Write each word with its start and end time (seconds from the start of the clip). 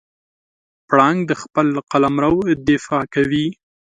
پړانګ 0.87 1.19
د 1.29 1.31
خپل 1.41 1.67
قلمرو 1.91 2.35
دفاع 2.67 3.03
کوي. 3.13 3.47